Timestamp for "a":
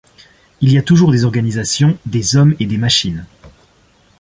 0.79-0.81